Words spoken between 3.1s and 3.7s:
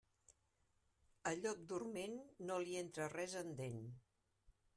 res en